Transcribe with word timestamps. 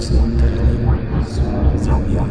Ausland 0.00 0.40
der 0.40 0.48
Leben, 0.48 1.26
so 1.28 1.84
Sambia. 1.84 2.26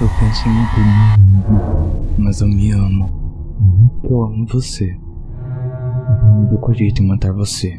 Eu 0.00 0.08
penso 0.18 0.48
em 0.48 0.52
matar 0.52 1.20
mas 2.18 2.40
eu 2.40 2.48
me 2.48 2.72
amo. 2.72 3.10
Eu 4.02 4.22
amo 4.22 4.46
você. 4.46 4.98
Eu 6.50 6.58
cogito 6.58 7.02
em 7.02 7.06
matar 7.06 7.32
você. 7.32 7.78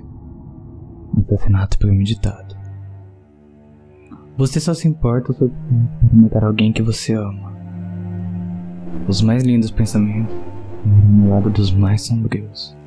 Assassinato 1.17 1.79
premeditado. 1.79 2.55
Você 4.37 4.59
só 4.59 4.73
se 4.73 4.87
importa 4.87 5.33
para 5.33 5.47
matar 6.13 6.43
alguém 6.43 6.71
que 6.71 6.83
você 6.83 7.13
ama. 7.13 7.53
Os 9.07 9.21
mais 9.21 9.43
lindos 9.43 9.71
pensamentos 9.71 10.35
no 10.85 11.29
lado 11.29 11.49
dos 11.49 11.73
mais 11.73 12.05
sombrios. 12.05 12.77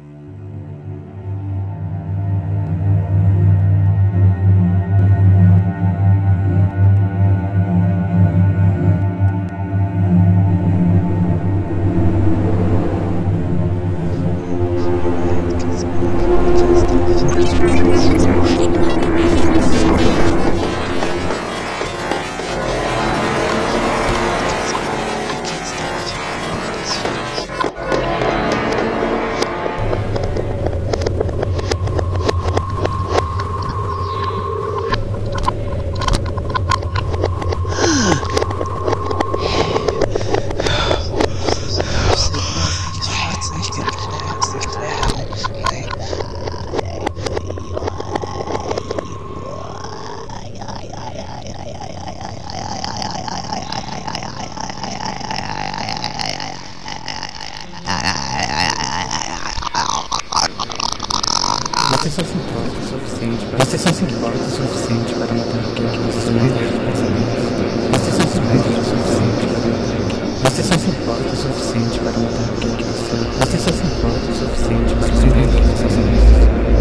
Para 64.06 64.12
Você 64.12 64.12
só 64.12 64.12
se 64.12 64.12
importa 64.12 64.44
o 64.44 64.50
suficiente 64.50 65.14
para 65.14 65.32
matar 65.32 65.64
alguém 65.64 65.88
que 65.88 65.98
você 65.98 66.30
mais 66.30 66.52
leve 66.52 66.76
pensamentos. 66.84 67.54
Se 67.94 68.10
importa 68.10 68.68
o 68.68 68.84
suficiente 68.84 69.46
para 69.48 69.70
matar 69.72 69.88
alguém. 70.04 70.44
Você 70.44 70.62
só 70.62 70.76
se 70.76 70.88
importa 70.88 71.28
o 71.28 71.36
suficiente 71.36 71.98
para 72.00 72.12
matar 72.12 72.48
alguém 72.50 72.76
que 72.76 72.84
você 72.84 73.16
Você 73.40 73.58
só 73.58 73.70
se 73.72 73.84
importa 73.86 74.26
o 74.28 74.34
suficiente 74.34 74.92
para 74.94 75.08
matar 75.08 75.24
alguém 75.24 75.48
que 75.48 75.72
você 75.72 76.00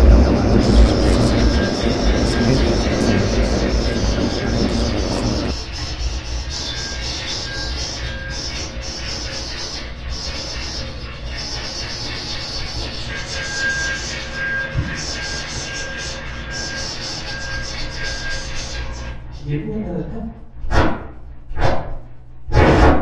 Para 0.03 0.15
um 0.15 0.35
lado 0.35 0.57
dos 0.57 0.75
seus 0.75 0.99
pensamentos. 1.03 1.71
Você 2.23 2.37
mais 2.41 2.59
leve 2.59 2.83
pensamentos. 2.91 3.92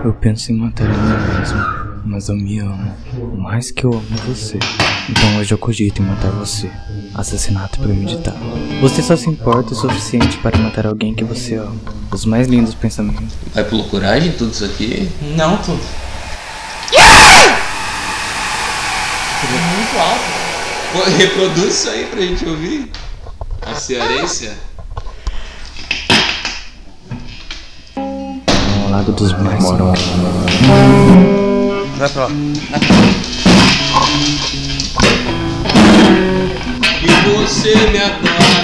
Eu 0.03 0.13
penso 0.13 0.51
em 0.51 0.55
matar 0.55 0.87
a 0.87 0.89
mim 0.89 1.37
mesmo, 1.37 1.63
mas 2.05 2.27
eu 2.27 2.35
me 2.35 2.57
amo. 2.57 2.91
Mais 3.37 3.69
que 3.69 3.83
eu 3.83 3.93
amo 3.93 4.17
você. 4.25 4.57
Então 5.07 5.37
hoje 5.37 5.53
eu 5.53 5.57
cogito 5.59 6.01
em 6.01 6.05
matar 6.05 6.31
você. 6.31 6.71
Assassinato 7.13 7.79
premeditado. 7.79 8.39
Você 8.81 9.03
só 9.03 9.15
se 9.15 9.29
importa 9.29 9.73
o 9.73 9.75
suficiente 9.75 10.37
para 10.37 10.57
matar 10.57 10.87
alguém 10.87 11.13
que 11.13 11.23
você 11.23 11.55
ama. 11.55 11.75
Os 12.11 12.25
mais 12.25 12.47
lindos 12.47 12.73
pensamentos. 12.73 13.35
Vai 13.53 13.63
por 13.63 13.75
loucuragem 13.75 14.31
tudo 14.31 14.51
isso 14.51 14.65
aqui? 14.65 15.07
Não 15.35 15.57
tudo. 15.57 15.81
Muito 19.51 19.97
alto. 19.99 21.11
Reproduz 21.17 21.75
isso 21.75 21.89
aí 21.89 22.05
pra 22.05 22.21
gente 22.21 22.43
ouvir. 22.45 22.89
A 23.61 23.75
cearense. 23.75 24.49
Lado 28.91 29.11
dos 29.13 29.31
mais 29.41 29.63
sombrios. 29.63 29.99
Vai 31.97 32.09
pra 32.09 32.25
lá. 32.25 32.31
E 37.01 37.07
você 37.29 37.75
me 37.89 37.97
adora. 37.97 38.60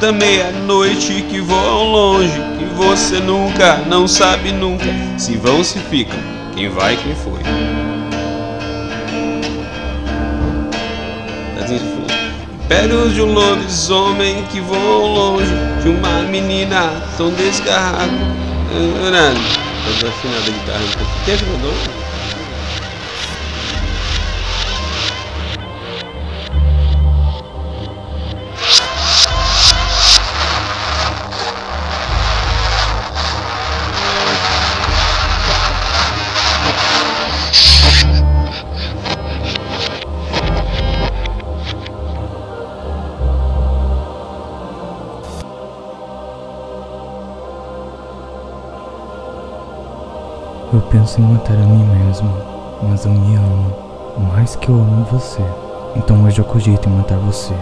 Da 0.00 0.12
meia-noite 0.12 1.22
que 1.28 1.40
voam 1.42 1.92
longe, 1.92 2.40
que 2.58 2.64
você 2.74 3.20
nunca, 3.20 3.76
não 3.86 4.08
sabe 4.08 4.50
nunca, 4.50 4.86
se 5.18 5.36
vão, 5.36 5.62
se 5.62 5.78
ficam, 5.78 6.18
quem 6.54 6.70
vai, 6.70 6.96
quem 6.96 7.14
foi. 7.14 7.40
Impérios 12.64 13.14
de 13.14 13.20
um 13.20 13.32
lobisomem 13.34 14.42
que 14.44 14.60
voam 14.60 15.06
longe 15.12 15.52
de 15.82 15.90
uma 15.90 16.22
menina 16.22 16.90
tão 17.18 17.30
desgarrada. 17.30 18.10
Tá 20.00 20.08
afinada 20.08 20.38
a 20.38 20.50
guitarra, 20.50 20.80
tem 21.26 21.34
afinador? 21.34 21.99
Eu 50.72 50.80
penso 50.82 51.20
em 51.20 51.24
matar 51.24 51.54
a 51.54 51.66
mim 51.66 51.84
mesmo, 51.84 52.30
mas 52.88 53.04
eu 53.04 53.10
me 53.10 53.34
amo, 53.34 53.74
mais 54.32 54.54
que 54.54 54.68
eu 54.68 54.76
amo 54.76 55.04
você. 55.10 55.42
Então 55.96 56.22
hoje 56.22 56.40
eu 56.40 56.44
cogito 56.44 56.88
em 56.88 56.92
matar 56.92 57.18
você. 57.18 57.52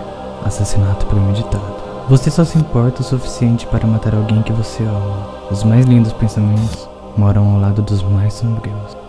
Assassinato 0.45 1.07
premeditado. 1.07 1.65
Você 2.11 2.31
só 2.31 2.45
se 2.45 2.59
importa 2.59 3.01
o 3.01 3.05
suficiente 3.05 3.67
para 3.67 3.87
matar 3.87 4.15
alguém 4.15 4.43
que 4.43 4.53
você 4.53 4.83
ama. 4.83 5.27
Os 5.51 5.65
mais 5.65 5.87
lindos 5.87 6.13
pensamentos 6.13 6.87
moram 7.17 7.55
ao 7.55 7.61
lado 7.61 7.81
dos 7.81 8.03
mais 8.03 8.35
sombrios. 8.35 9.08